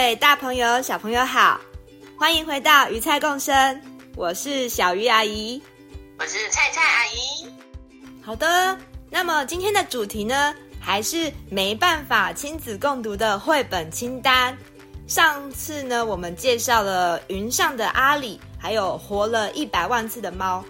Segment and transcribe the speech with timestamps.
[0.00, 1.60] 位大朋友、小朋友好，
[2.16, 3.78] 欢迎回到鱼菜共生，
[4.16, 5.60] 我是小鱼阿姨，
[6.18, 7.46] 我是菜菜阿姨。
[8.22, 8.78] 好的，
[9.10, 14.56] 那么今天的主题呢，还是没办法亲子共读的绘本清单。
[15.06, 20.64] 上次呢，我们介绍了云上的阿里，还有活了一百万次的猫，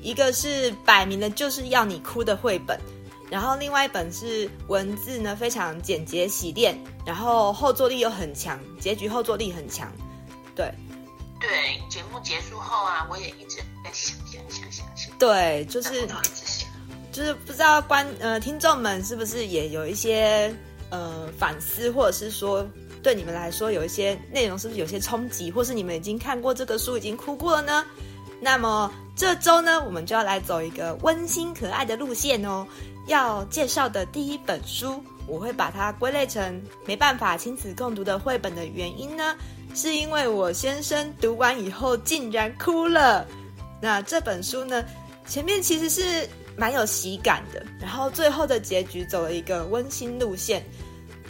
[0.00, 2.78] 一个是摆明了就是要你哭的绘本。
[3.30, 9.92] 然后另外一本是文字呢，非常简洁洗练，然后后坐力又很强，结局后坐力很强。
[10.54, 10.72] 对，
[11.40, 11.48] 对，
[11.90, 15.18] 节目结束后啊，我也一直在想想想想想。
[15.18, 16.06] 对，就是
[17.12, 20.54] 就是不知道观呃听众们是不是也有一些
[20.90, 22.66] 呃反思，或者是说
[23.02, 27.84] 对你们来说有一些内容是不是有些冲击，或是你们已经看过这个书已经哭过了呢？
[28.40, 32.66] 那么这周呢，我们就要来走一个温馨可爱的路线哦。
[33.06, 39.36] 要介绍的第一本书，我会把它归类成没办法亲子共读的绘本的原因呢，
[39.74, 43.24] 是因为我先生读完以后竟然哭了。
[43.80, 44.84] 那这本书呢，
[45.26, 50.64] 前面其实是蛮有喜感的，然后最后的结局走了一个温馨路线，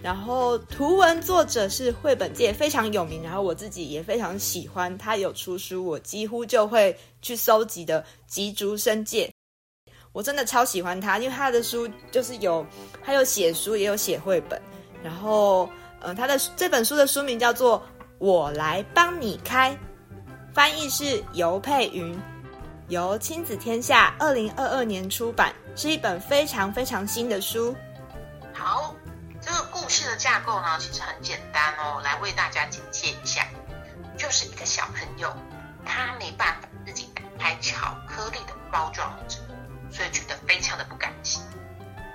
[0.03, 9.31] 然后图文作者是绘本界非常有名，然后我自己也非常喜欢，他有出书，我几乎就会去收集的吉竹伸介。
[10.13, 12.65] 我真的超喜欢他，因为他的书就是有，
[13.05, 14.61] 他有写书，也有写绘本。
[15.03, 15.69] 然后，
[16.01, 17.79] 嗯、他的这本书的书名叫做
[18.19, 19.73] 《我来帮你开》，
[20.55, 22.19] 翻译是游佩云，
[22.89, 27.77] 由亲子天下二零二二年出版，是一本非常非常新的书。
[28.55, 28.96] 好，
[29.57, 33.47] 个故事的架构呢，其实很简单哦，来为大家简介一下，
[34.19, 35.35] 就是一个小朋友，
[35.85, 39.39] 他没办法自己打开巧克力的包装纸。
[39.89, 41.41] 所以觉得非常的不甘心，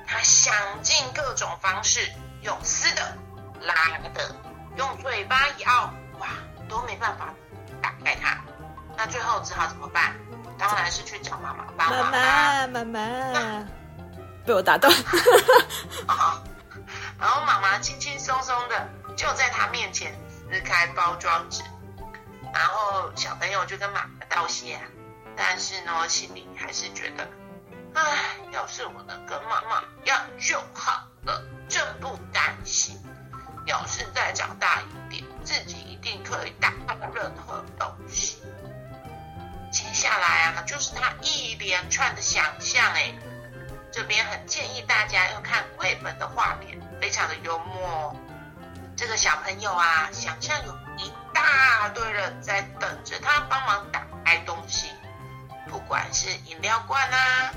[0.06, 0.54] 他想
[0.84, 3.18] 尽各种方式，用撕的、
[3.62, 4.36] 拉的、
[4.76, 6.28] 用嘴巴咬，哇，
[6.68, 7.34] 都没办法
[7.82, 8.38] 打开它。
[8.98, 10.14] 那最后只好怎么办？
[10.60, 12.12] 当然是去找妈妈帮忙。
[12.12, 13.68] 妈妈，妈妈，
[14.46, 14.94] 被我打断。
[16.08, 16.18] 然
[21.02, 21.64] 包装纸，
[22.54, 24.80] 然后小朋友就跟妈妈道谢，
[25.36, 27.28] 但是呢，心里还是觉得。
[27.96, 28.04] 唉，
[28.52, 33.02] 要是我能跟妈妈一样就好了，真不甘心。
[33.66, 38.38] 要是再长大一点，自己一定可以打开任何东西。
[39.72, 42.94] 接下来啊，就是他一连串的想象。
[42.94, 43.12] 哎，
[43.92, 48.16] 这边很建议大家要看绘本的画面，非常的幽默。
[49.02, 54.92] 这个小朋友啊，想象有一大堆人在等着他帮忙打开东西，
[55.68, 57.52] 不管是饮料罐啊。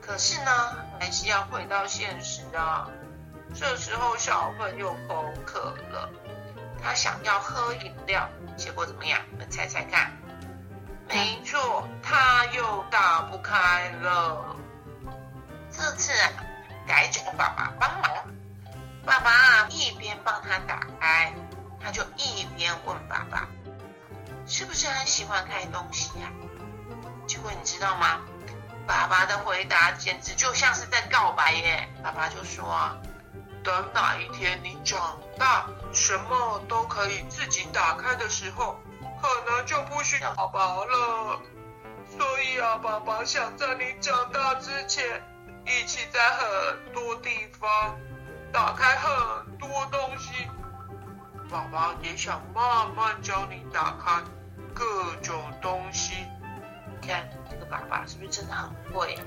[0.00, 0.50] 可是呢，
[0.98, 2.88] 还是要回到现实啊。
[3.54, 6.10] 这时候小朋友口渴了，
[6.82, 9.20] 他想要喝饮料，结果怎么样？
[9.30, 10.12] 你们猜猜看。
[11.08, 14.56] 没错，他又打不开了。
[15.70, 16.44] 这次啊，
[16.86, 18.10] 改找爸爸帮忙。
[19.04, 21.32] 爸爸一边帮他打开，
[21.80, 23.48] 他就一边问爸爸。
[24.46, 26.28] 是不是很喜欢开东西呀？
[27.26, 28.20] 结果你知道吗？
[28.90, 31.88] 爸爸的回答简直就像是在告白耶！
[32.02, 32.90] 爸爸就说
[33.62, 38.80] ：“等哪一天你长大，什么都可以自己打开的时候，
[39.22, 41.40] 可能就不需要爸爸了。
[42.18, 45.22] 所以啊，爸爸想在你长大之前，
[45.64, 47.96] 一起在很多地方
[48.52, 50.48] 打开很多东西。
[51.48, 54.20] 爸爸也想慢慢教你打开。”
[54.74, 54.84] 各
[55.22, 56.26] 种东西，
[57.00, 59.18] 看这个爸爸是不是真的很会？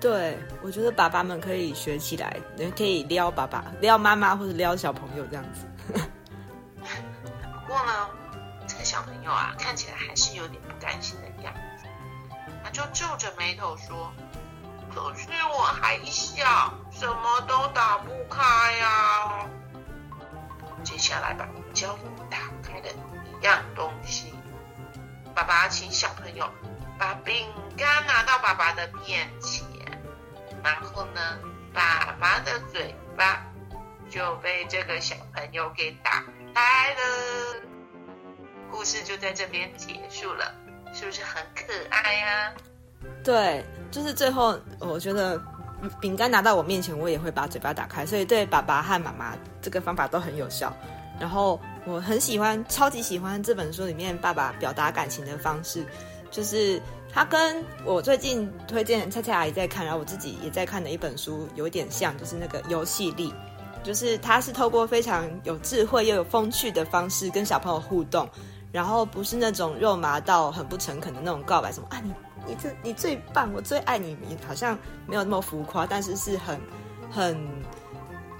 [0.00, 2.36] 对，我觉得爸爸们可以学起来，
[2.76, 5.66] 可以撩爸爸、撩妈妈或者撩小朋友这样子。
[6.82, 8.08] 不过呢，
[8.66, 11.86] 这个小朋友啊，看起来还是有点不甘心的样子，
[12.64, 14.12] 他就皱着眉头说
[14.92, 19.46] ：“可是我还小，什么都打不开呀、”
[20.82, 24.34] 接下来吧，教你打开的一样东西。
[25.32, 26.44] 爸爸请小朋友
[27.02, 27.34] 把饼
[27.76, 29.66] 干拿到爸爸的面前。
[30.62, 31.20] 然后呢，
[31.74, 33.44] 爸爸的嘴巴
[34.08, 36.22] 就被这个小朋友给打
[36.54, 37.60] 开了。
[38.70, 40.54] 故事就在这边结束了，
[40.94, 42.52] 是不是很可爱呀、
[43.24, 45.42] 对，就是最后，我觉得
[46.00, 50.72] 饼干拿到我面前，我也会把嘴巴打开，所以对爸爸和妈妈这个方法都很有效。
[51.18, 55.84] 然后我很喜欢，超级喜欢这本书里面爸爸表达感情的方式，
[56.32, 56.82] 就是。
[57.14, 63.30] 他跟我最近推荐蔡蔡阿姨在看，然后我自己也在看的一本书有点像，就是那个游戏力，
[63.84, 68.26] 就是他是透过非常有智慧又有风趣的方式跟小朋友互动，
[68.72, 72.10] 然后不是那种肉麻到很不诚恳的那种告白，什么啊你
[72.46, 76.58] 你这你最棒，我最爱你，你好像没有那么浮夸，但是是很
[77.10, 77.46] 很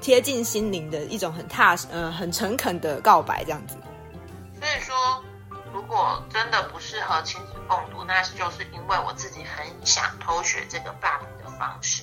[0.00, 3.76] 贴近心灵的一种很踏实呃很诚恳的告白这样子。
[5.92, 12.02] 如果真的不适合亲子共读，那就是因为我自己很想偷学这个爸爸的方式。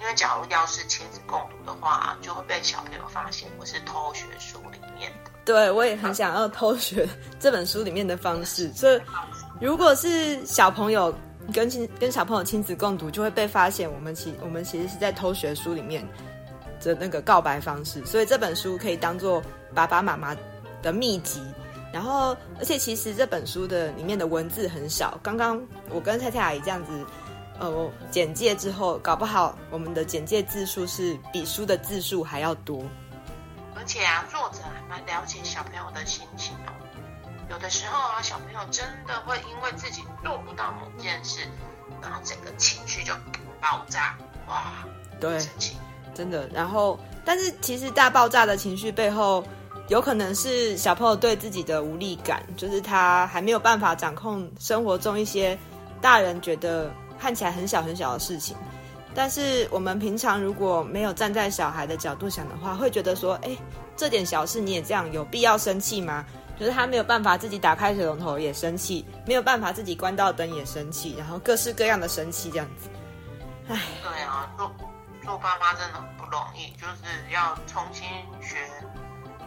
[0.00, 5.30] 因为假如要是亲子共读的话，就会被小朋友发现我是偷学书里面的。
[5.44, 7.06] 对，我也很想要偷学
[7.38, 8.72] 这本书里面的方式。
[8.72, 9.02] 所以，
[9.60, 11.14] 如果是小朋友
[11.52, 16.02] 跟亲跟小朋友亲子共读，就会被发现我们其我们其实是在偷学书里面
[16.80, 18.02] 的那个告白方式。
[18.06, 19.42] 所以这本书可以当做
[19.74, 20.34] 爸爸妈妈
[20.80, 21.42] 的秘籍。
[21.92, 25.18] 然后，而且其实这本书的里面的文字很少。
[25.22, 27.06] 刚刚我跟蔡蔡阿姨这样子，
[27.58, 32.84] 呃，简介之后，搞不好我们的简介字数是比书的字数还要多。
[33.74, 36.72] 而且啊，作者还蛮了解小朋友的心情哦。
[37.48, 41.48] 有的时候啊，小朋友真的会因为自己做不到某件事，
[42.02, 43.14] 然后整个情绪就
[43.60, 44.18] 爆炸，
[44.48, 44.84] 哇，
[45.18, 45.38] 对，
[46.12, 46.46] 真的。
[46.48, 49.42] 然后，但是其实大爆炸的情绪背后。
[49.88, 55.56] 有可能是小朋友对自己的无力感，就是他还没有办法掌控生活中一些
[56.00, 56.90] 大人觉得
[57.20, 58.56] 看起来很小很小的事情。
[59.14, 63.56] 但是我们平常如果没有站在小孩的角度想的话，会觉得说，哎，
[63.96, 66.26] 这点小事你也这样，有必要生气吗？
[66.58, 72.88] 就是他没有办法自己打开水龙头也生气，没有办法自己关到灯也生气，然后各式各样的生气这样子。
[73.68, 74.70] 唉，对啊，做
[75.24, 78.04] 做爸妈真的不容易，就是要重新
[78.40, 78.56] 学。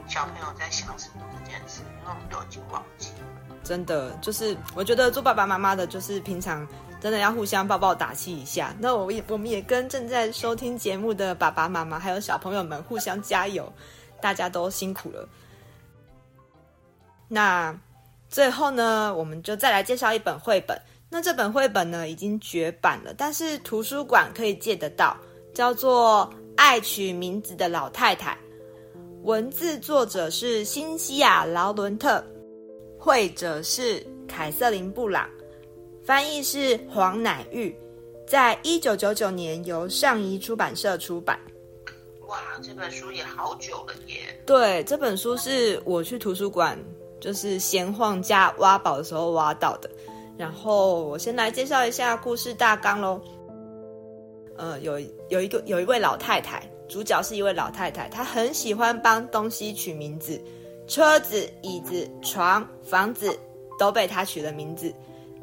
[0.10, 3.28] 小朋友在想什么这件事，因为我们都已经忘记了。
[3.64, 6.68] 真的，就是我觉得做爸爸妈妈的，就是平常
[7.00, 8.76] 真的要互相抱抱打气一下。
[8.80, 13.72] 那我也我们也跟正在收听节目的爸爸妈妈还有小朋友们互相加油，
[14.20, 15.30] 大家都辛苦了。
[17.28, 17.78] 那
[18.28, 20.82] 最后呢，我们就再来介绍一本绘本。
[21.12, 25.16] 那这本绘本呢，已经绝版了，但是图书馆可以借得到，
[25.54, 28.32] 叫做《爱取名字的老太太》。
[29.24, 32.24] 文字作者是新西亚·劳伦特，
[32.98, 35.30] 绘者是凯瑟琳·布朗，
[36.02, 37.76] 翻译是黄乃玉，
[38.26, 41.38] 在一九九九年由上谊出版社出版。
[42.28, 44.42] 哇，这本书也好久了耶！
[44.46, 46.80] 对，这本书是我去图书馆
[47.20, 49.90] 就是闲晃加挖宝的时候挖到的。
[50.38, 53.20] 然后我先来介绍一下故事大纲喽。
[54.56, 54.98] 呃，有
[55.28, 56.64] 有一个有一位老太太。
[56.90, 60.42] 主角是一位老太太，她很喜欢帮东西取名字，
[60.88, 63.40] 车子、椅子、床、房子
[63.78, 64.92] 都被她取了名字。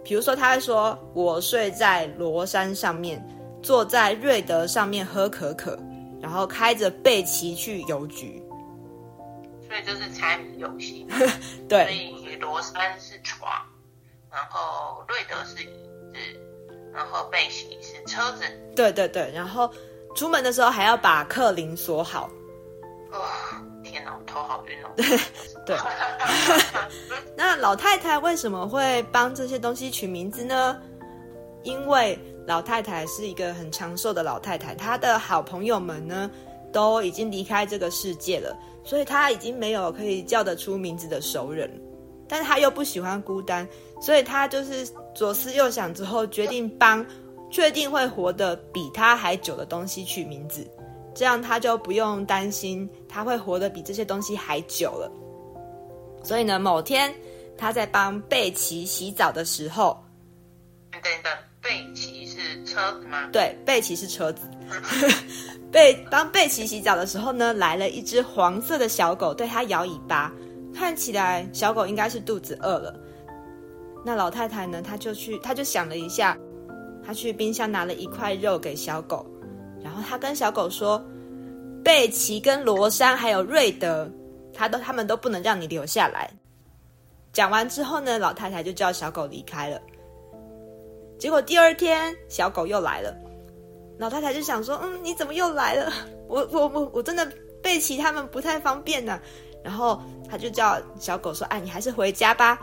[0.05, 3.25] 比如说，她会说：“我睡在罗山上面，
[3.62, 5.79] 坐在瑞德上面喝可可，
[6.21, 8.43] 然后开着贝奇去邮局。”
[9.69, 11.07] 所以就是猜谜游戏。
[11.69, 11.85] 对。
[11.85, 11.93] 所
[12.33, 13.50] 以罗山是床，
[14.33, 15.67] 然后瑞德是椅
[16.12, 16.19] 子，
[16.93, 18.43] 然后贝奇是车子。
[18.75, 19.73] 对对对，然后。
[20.16, 22.30] 出门的时候还要把客铃锁好。
[23.12, 23.20] 哦，
[23.85, 24.90] 天哪，我头好晕哦。
[24.96, 25.06] 对
[25.66, 25.76] 对。
[27.37, 30.80] 那老太太为什么会帮这些东西取名字呢？
[31.62, 36.30] 因为老太太是一个很长寿的老太太，她的好朋友们呢
[36.73, 41.70] 都已经离开这个世界了，所以她已经没有可以叫得出名字的熟人。
[42.26, 43.68] 但是她又不喜欢孤单，
[44.00, 47.04] 所以她就是左思右想之后决定帮。
[47.50, 50.69] 确定会活得比他还久的东西取名字，
[51.15, 55.11] 这样他就不用担心他会活得比这些东西还久了。
[56.23, 57.15] 所以呢，某天
[57.57, 60.03] 他在帮贝奇洗澡的时候，
[60.91, 63.29] 等等等，贝奇是车子吗？
[63.33, 64.43] 对，贝奇是车子。
[65.71, 70.33] 贝当贝奇洗澡的时候呢，来了一只黄色的小狗，对它摇尾巴。
[70.75, 72.95] 看起来小狗应该是肚子饿了。
[74.05, 76.37] 那老太太呢，她就去，她就想了一下，
[77.07, 79.25] 他去冰箱拿了一块肉给小狗，
[79.81, 81.01] 然后他跟小狗说
[81.85, 84.11] ：“贝奇跟罗珊还有瑞德，
[84.53, 86.29] 他都他们都不能让你留下来。”
[87.33, 89.81] 讲完之后呢，老太太就叫小狗离开了。
[91.19, 93.15] 结果第二天，小狗又来了。
[93.99, 95.93] 老太太就想说：“嗯，你怎么又来了？
[96.29, 97.31] 我我我我真的
[97.63, 99.21] 贝奇他们不太方便呢。”
[99.63, 102.59] 然后他就叫小狗说：“哎，你还是回家吧。”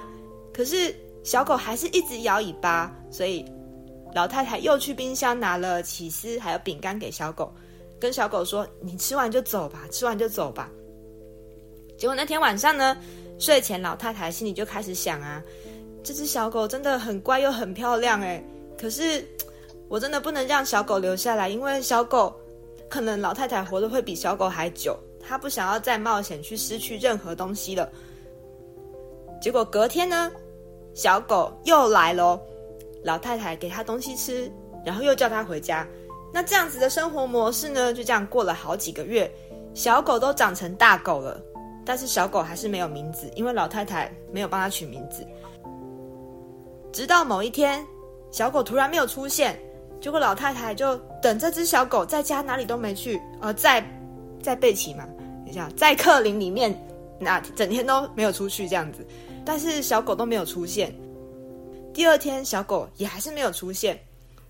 [0.54, 3.44] 可是小狗还是一直摇尾巴，所以
[4.14, 7.52] 老太太又去冰箱拿了起司还有饼干给小狗，
[8.00, 10.70] 跟小狗说：“你吃完就走吧，吃完就走吧。”
[11.98, 12.98] 结果那天晚上呢，
[13.40, 15.42] 睡前老太太心里就开始想啊。
[16.04, 18.44] 这只小狗真的很乖又很漂亮哎，
[18.78, 19.26] 可是
[19.88, 22.34] 我真的不能让小狗留下来，因为小狗
[22.90, 27.90] 可能老太太活得会比小狗还久，她不想要再冒险去失去任何东西了。
[29.42, 30.30] 结果隔天呢，
[30.94, 32.38] 小狗又来喽，
[33.04, 34.52] 老太太给它东西吃，
[34.86, 35.88] 然后又叫它回家。
[36.34, 39.32] 那这样子的生活模式呢，就这样过了好几个月，
[39.74, 41.40] 小狗都长成大狗了，
[41.86, 45.24] 但是小狗还是没有名字，因为老太太没有帮它取名字。
[46.92, 47.86] 直到某一天，
[48.32, 49.60] 小狗突然没有出现，
[50.02, 53.86] 结果老太太就等这只小狗在家哪里都没去，呃，在
[54.42, 55.08] 在贝奇嘛，
[55.46, 56.76] 你想，在克林里面，
[57.20, 59.06] 那整天都没有出去这样子，
[59.46, 60.94] 但是小狗都没有出现。
[61.94, 64.00] 第二天，小狗也还是没有出现，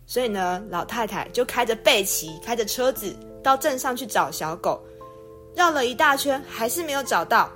[0.08, 4.82] 所以呢，老太太就开着贝奇，开着车子到镇上去找小狗，
[5.54, 7.52] 绕了一大圈，还是没有找到。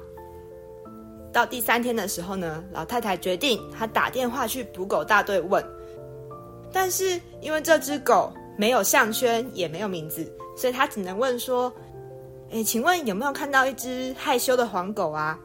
[1.32, 5.64] 到第三天的时候呢，老太太决定她打电话去捕狗大队问，
[6.74, 11.72] 但是因为这只狗没有项圈，也没有名字，所以她只能问说
[12.52, 15.40] ：“诶，请问有没有看到一只害羞的黄狗啊？”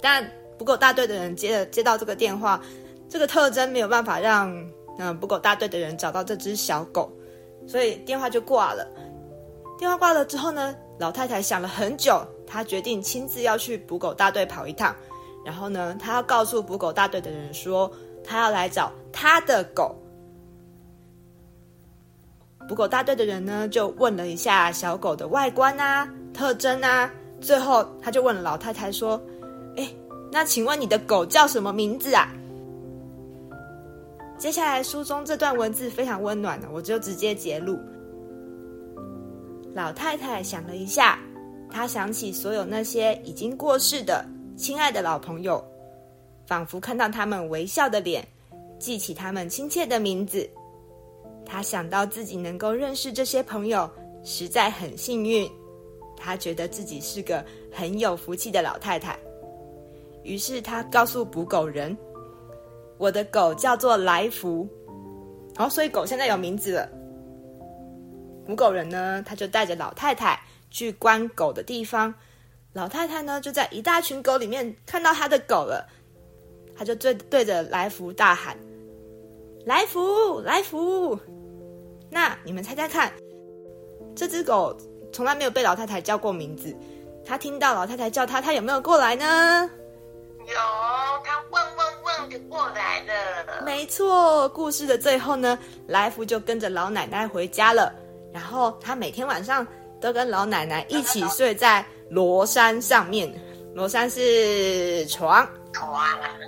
[0.00, 0.24] 但
[0.56, 2.62] 捕狗大队的人接了接到这个电话，
[3.14, 4.52] 这个特征没有办法让
[4.98, 7.08] 嗯、捕狗大队的人找到这只小狗，
[7.64, 8.84] 所以电话就挂了。
[9.78, 12.20] 电话挂了之后呢，老太太想了很久。
[12.44, 14.92] 她决定亲自要去捕狗大队跑一趟，
[15.44, 17.88] 然后呢，她要告诉捕狗大队的人说，
[18.24, 19.94] 她要来找她的狗。
[22.68, 27.08] 捕狗大队的人呢，就问了一下小狗的外观啊、特征啊，
[27.40, 29.22] 最后他就问了老太太说
[29.78, 29.88] ：“哎，
[30.32, 32.28] 那请问你的狗叫什么名字啊？”
[34.44, 37.80] 接下来书中这段文字非常温暖的，我就直接截录。
[39.72, 41.18] 老太太想了一下。
[41.70, 44.22] 她想起所有那些已经过世的
[44.54, 45.64] 亲爱的老朋友，
[46.46, 48.22] 仿佛看到他们微笑的脸，
[48.78, 50.46] 记起他们亲切的名字。
[51.46, 53.90] 她想到自己能够认识这些朋友，
[54.24, 55.50] 实在很幸运。
[56.18, 59.18] 她觉得自己是个很有福气的老太太。
[60.22, 61.96] 于是她告诉捕狗人
[62.98, 64.68] ：“我的狗叫做来福。”
[65.58, 66.88] 哦，所以狗现在有名字了。
[68.46, 70.40] 捕狗人呢，他就带着老太太。
[70.70, 72.12] 去关狗的地方，
[72.72, 75.86] 老太太呢就在一大群狗里面看到她的狗了，
[76.76, 78.58] 他就对对着来福大喊
[79.64, 81.16] ：“来福，来福！”
[82.10, 83.12] 那你们猜猜看，
[84.16, 84.76] 这只狗
[85.12, 86.76] 从来没有被老太太叫过名字，
[87.24, 89.70] 它听到老太太叫它，它有没有过来呢？
[90.46, 90.54] 有，
[91.24, 93.62] 它汪汪汪就过来了。
[93.64, 97.92] 没错，故事的最后呢，来福就跟着老奶奶回家了，
[98.32, 99.66] 然后他每天晚上。
[100.00, 103.32] 都跟老奶奶一起睡在罗山上面，
[103.72, 105.98] 罗山是床，床。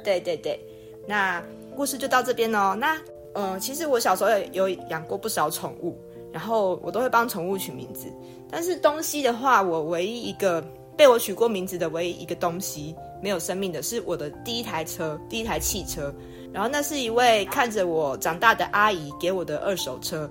[0.04, 0.60] 对对对，
[1.06, 1.42] 那
[1.74, 2.76] 故事就到这边哦。
[2.78, 3.00] 那
[3.32, 5.98] 呃，其实我小时候也有养过不少宠物，
[6.30, 8.12] 然后我都会帮宠物取名字。
[8.50, 10.62] 但是东西的话，我唯一一个
[10.96, 16.14] 被我取过名字的唯一一个东西没有生命的是我的第一台车，第一台汽车。
[16.52, 20.30] 然后那是一位看着我长大的阿姨给我的二手车。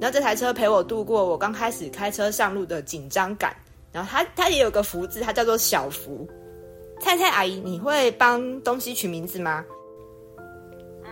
[0.00, 3.54] 然后这台车陪我度过我刚开始开车上路的紧张感。
[3.92, 6.26] 然后它它也有个福字，它叫做小福。
[7.00, 9.64] 菜菜阿姨，你会帮东西取名字吗？
[11.04, 11.10] 嗯，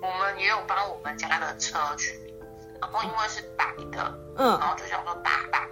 [0.00, 5.68] 我们也有帮我们家的车取名字，然后因为是白的，嗯，然后就叫做大白。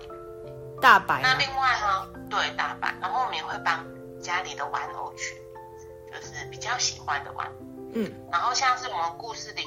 [0.81, 1.21] 大白。
[1.23, 2.09] 那另外呢？
[2.29, 2.95] 对，大白。
[3.01, 3.85] 然后我们也会帮
[4.21, 5.43] 家里的玩偶取名
[5.79, 7.53] 字，就是比较喜欢的玩偶。
[7.95, 8.13] 嗯。
[8.31, 9.63] 然后像是我们故事里。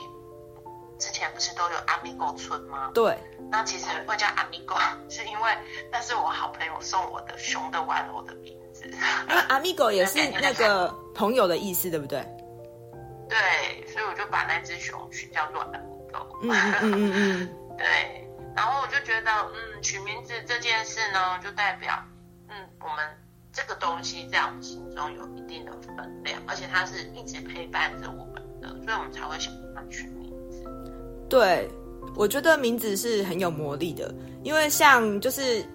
[0.99, 2.89] 之前不是都有阿米狗村吗？
[2.93, 3.17] 对，
[3.51, 4.73] 那其实会叫阿米狗，
[5.09, 5.51] 是因为
[5.91, 8.89] 那是我好朋友送我的熊的玩偶的名字。
[9.27, 12.21] 那阿米狗也是 那个朋友的意思，对不对？
[13.27, 16.25] 对对，所以我就把那只熊取叫做 Amigo。
[16.41, 18.29] 嗯嗯嗯嗯， 对。
[18.55, 21.91] 然后我就觉得，嗯，取名字这件事呢，就代表，
[22.49, 23.03] 嗯，我们
[23.51, 30.63] 这个东西在我们心中有一定的分量，而且它是一直陪伴着我们的，所以我们才会想要取名字。
[31.29, 31.67] 对，
[32.15, 35.65] 我觉得名字是很有魔力的，因为像就是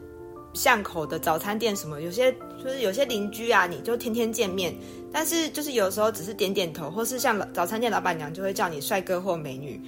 [0.55, 2.33] 巷口的早餐店什么，有些
[2.63, 4.73] 就是有些邻居啊，你就天天见面，
[5.13, 9.81] 但是就是有时候只是点点头，或是像早餐店老板娘就会叫你帅哥或美女。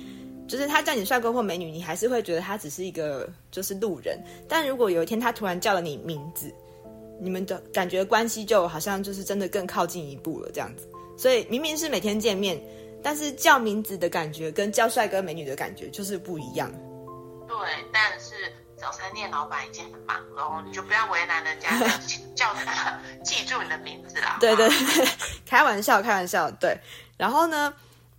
[0.50, 4.19] 就是他叫你帅哥或美女，你还是会觉得他只是一个就是路人。
[4.49, 6.52] 但如果有一天他突然叫了你名字，
[7.21, 10.88] 你们的感觉关系就好像就是真的更靠近一步了这样子。
[11.16, 12.61] 所以明明是每天见面，
[13.00, 16.69] 但是叫名字的感觉跟叫帅哥美女的感觉就是不一样。
[17.47, 17.57] 对，
[17.92, 18.35] 但是
[18.76, 21.69] 早餐店老板已经很忙了，你就不要为难人家，
[22.35, 24.38] 叫他记住你的名字啦。
[24.40, 25.09] 对对对，
[25.47, 26.50] 开玩笑开玩笑。
[26.50, 26.76] 对，
[27.16, 27.73] 然后呢？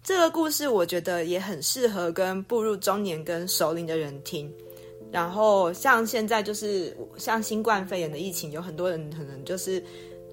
[0.04, 4.52] 这个故事我觉得也很适合跟步入中年跟熟龄的人听。
[5.12, 9.84] 然后像现在就是像新冠肺炎的疫情，有很多人可能就是，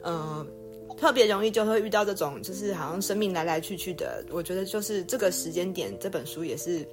[0.02, 0.46] 呃，
[0.96, 4.24] 特别容易就会遇到这种就是好像生命来来去去的。
[4.30, 6.86] 我觉得就是这个时间点，这本书也是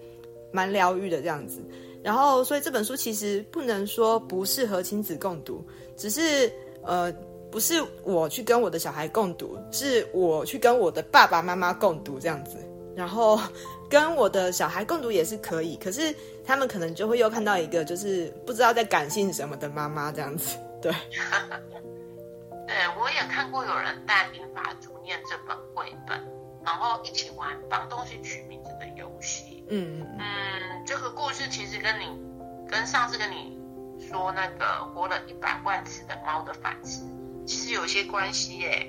[0.51, 1.61] 蛮疗愈的这样子。
[2.03, 5.63] 然后所以这本书其实不能说不适合亲子共读，
[5.95, 6.51] 只是
[6.83, 7.13] 呃。
[7.51, 12.57] 不是我去跟我的小孩共读，是我去跟我的爸爸妈妈共读这样子，
[12.95, 13.39] 然后
[13.89, 16.13] 跟我的小孩共读也是可以，可是
[16.45, 20.91] 他们可能就会又看到一个就是不知道在感性什么的妈妈这样子，对。
[22.67, 26.19] 对，我也看过有人带《民法逐念》这本绘本，
[26.65, 29.63] 然后一起玩帮东西取名字的游戏。
[29.69, 32.05] 嗯嗯，这个故事其实跟你
[32.67, 33.59] 跟上次跟你
[34.09, 37.05] 说那个活了一百万次的猫的反思。
[37.45, 38.87] 其实有些关系耶，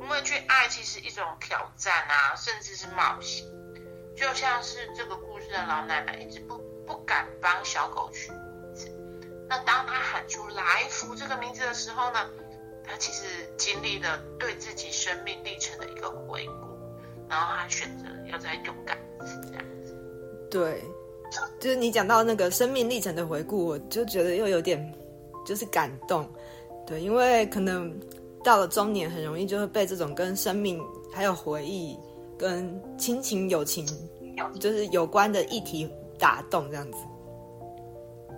[0.00, 3.46] 因为去爱其实一种挑战啊，甚至是冒险。
[4.16, 8.90] 就像是这个故事的老奶奶一直不不敢帮小狗取名字，
[9.48, 12.28] 那当她喊出来福这个名字的时候呢，
[12.84, 13.24] 她其实
[13.56, 16.66] 经历了对自己生命历程的一个回顾，
[17.28, 19.96] 然后她选择要再勇敢一次这样子。
[20.50, 20.82] 对，
[21.60, 24.92] 就是你讲到那个生命历程的回顾，我就觉得又有点
[25.46, 26.30] 就是感动。
[26.86, 27.98] 对，因为可能
[28.42, 30.80] 到了中年，很容易就会被这种跟生命、
[31.12, 31.96] 还有回忆、
[32.38, 33.86] 跟亲情、友情，
[34.58, 36.98] 就是有关的议题打动这样子。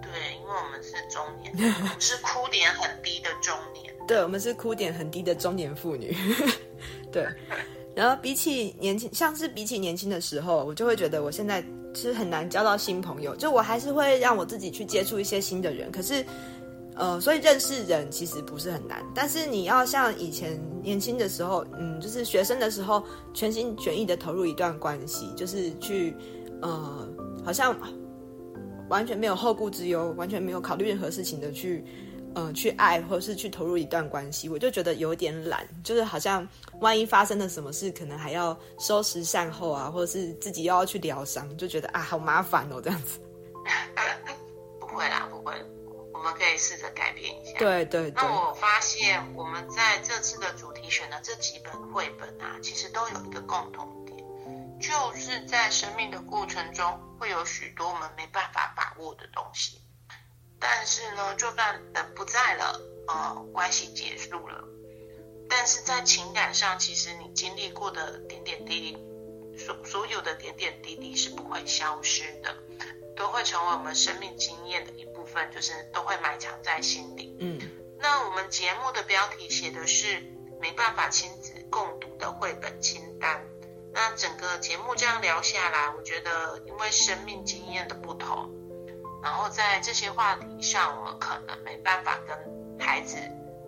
[0.02, 0.10] 对，
[0.40, 3.94] 因为我们是中年，我们是哭点很低的中年。
[4.08, 6.16] 对，我们是哭点很低的中年妇女。
[7.12, 7.24] 对，
[7.94, 11.62] 然后比起年轻，像是比起年轻的时候，我就会觉得我现在
[11.94, 16.26] 其实很难交到新朋友，就我还是会让我自己去接触一些新的人，可是。
[16.94, 23.02] 呃，所以认识人其实不是很难，但是你要像以前年轻的时候，嗯，就是学生的时候，
[23.33, 26.14] 全心全意的投入一段关系，就是去，
[26.61, 27.09] 呃，
[27.44, 27.74] 好像
[28.88, 31.83] 完全没有后顾之忧，完全没有考虑任何事情的去，
[32.35, 36.46] 呃，去爱或者是去投入一段关系，我就觉得有点懒，就是好像
[36.81, 43.18] 万一发生了什么事，可能还要收拾善后啊，或者是自己又要去疗伤，就觉得啊，好麻烦哦，这样子。
[44.78, 45.55] 不会啦，不会。
[46.22, 47.58] 我们可以试着改变一下。
[47.58, 48.12] 对对对。
[48.14, 54.16] 那我发现我们在这次的主题选的这几本绘本啊，其实都有一个共同点，
[54.80, 59.82] 就是在生命的过程中会有许多我们没办法把握的东西。
[60.61, 64.62] 但是呢，就算人不在了，呃，关系结束了，
[65.50, 72.54] 但是在情感上，其实你经历过的点点滴滴，所所有的点点滴滴是不会消失的。
[73.22, 77.37] 都会成为我们生命经验的一部分，就是都会埋藏在心里。
[77.38, 77.61] 嗯，
[78.00, 80.20] 那我们节目的标题写的是
[80.61, 83.40] 没办法亲子共读的绘本清单。
[83.92, 88.50] 那整个节目这样聊下来，我觉得因为生命经验的不同，
[89.22, 92.37] 然后在这些话题上，我们可能没办法跟
[92.85, 93.16] 孩子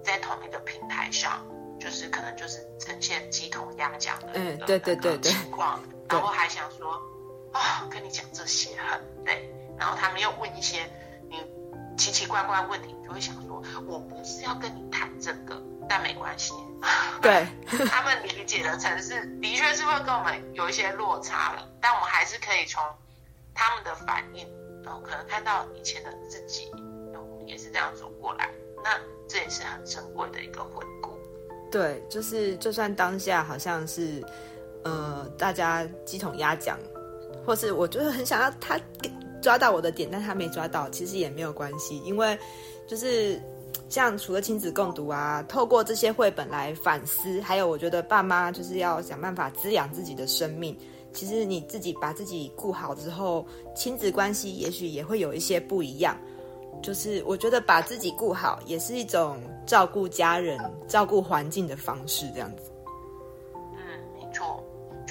[0.02, 1.46] 在同一个平台上，
[1.78, 7.00] 就是可能就是呈现鸡同鸭讲的嗯，对对对对情况，然后还想说。
[7.54, 10.90] 啊、哦，跟你讲这些很累，然后他们又问一些
[11.30, 11.36] 你
[11.96, 16.52] 奇奇怪怪的问题，你就会想说，我不是要跟你谈这个，但没关系。
[17.22, 17.46] 对，
[17.88, 22.82] 他们理解的城市的确是会跟我们有一些落差了，但我们还是可以从
[23.54, 24.46] 他们的反应，
[24.82, 26.70] 然后可能看到以前的自己，
[27.12, 28.50] 然后也是这样走过来，
[28.82, 28.90] 那
[29.28, 31.16] 这也是很珍贵的一个回顾。
[31.70, 34.22] 对，就是就算当下好像是
[34.82, 36.76] 呃大家鸡同鸭讲。
[37.44, 38.80] 或是我就是很想要他
[39.40, 42.38] 抓到我的点，但他没抓到，其实也没有关系，因为
[42.86, 43.40] 就是
[43.88, 50.76] 像除了亲子共读啊，透过这些绘本来反思，还有我觉得爸妈就是要想办法滋养自己的生命。
[51.12, 56.18] 其实你自己把自己顾好之后，亲子关系也许也会有一些不一样。
[56.82, 62.70] 就是我觉得把自己顾好，也是一种照顾家人、照顾环境的方式，这样子。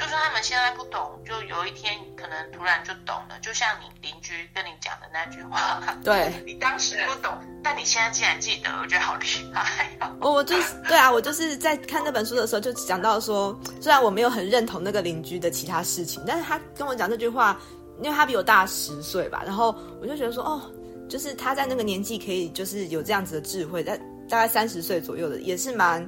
[0.04, 3.40] 就算他们现在不懂，就有一天可能突然就懂了。
[3.42, 7.32] 就像你邻居跟你讲的那句话，对， 你当时不懂，
[7.64, 10.14] 但你现在竟然记得，我觉得好厉害啊！
[10.20, 17.58] 我我就是对啊，我就是在看那本书的时候就讲到说，虽然我没有很认同那个邻居的其他事情，但是他跟我讲这句话，
[18.02, 20.62] 因为他比我大十岁吧，然后我就觉得说，哦，
[21.08, 26.06] 就是他在那个年纪可以就是有这样子的智慧，在大概三十岁左右的，也是蛮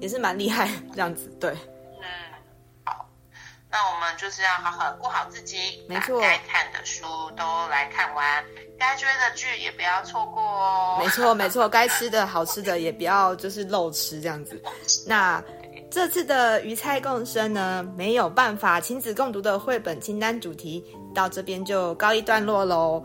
[0.00, 1.54] 也是蛮厉害这样子，对。
[3.74, 7.04] 那我们就是要好好顾好自己，没错，该看的书
[7.36, 8.44] 都来看完，
[8.78, 10.98] 该追的剧也不要错过哦。
[11.00, 14.62] 没错，没错，该吃的好吃的也不要就是漏吃这样子。
[15.08, 15.42] 那
[15.90, 23.04] 这次的鱼菜共生呢，没有办法亲子共读的绘本清单主题到这边就告一段落喽。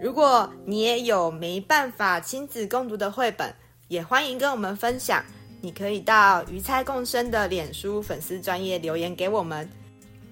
[0.00, 3.52] 如果你也有没办法亲子共读的绘本，
[3.88, 5.24] 也欢迎跟我们分享。
[5.60, 9.68] 你可以到鱼菜共生的脸书粉丝专页留言给我们。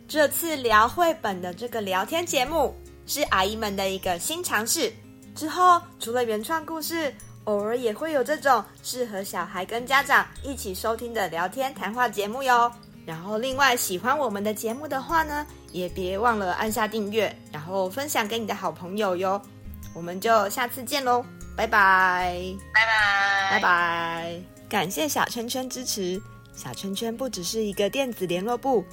[0.08, 2.74] 这次聊绘本的这个聊天节目
[3.06, 4.92] 是阿姨们的一个新尝试。
[5.34, 7.12] 之后除了原创故事，
[7.44, 12.70] 偶尔也会有这种适合小孩跟家长一起收听的聊天谈话节目哟。
[13.04, 19.40] 然后另外喜欢我们的节目的话呢，也别忘了按下订阅，然后分享给你的好朋友哟。
[19.92, 21.24] 我们就下次见喽，
[21.56, 22.42] 拜拜，
[22.72, 24.40] 拜拜，拜拜。
[24.68, 26.20] 感谢小圈圈支持，
[26.54, 28.84] 小圈圈不只是一个电子联络簿。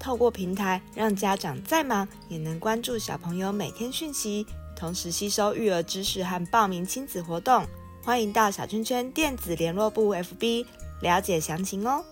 [0.00, 7.64] 透过平台，让家长再忙也能关注小朋友每天讯息，同时吸收育儿知识和报名亲子活动。
[8.02, 10.64] 欢迎到小圈圈电子联络部 FB
[11.02, 12.02] 了解详情哦。